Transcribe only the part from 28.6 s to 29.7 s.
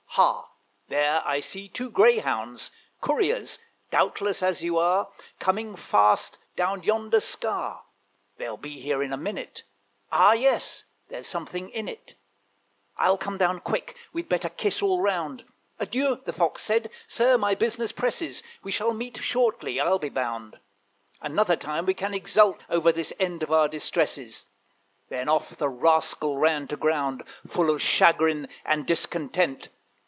and discontent.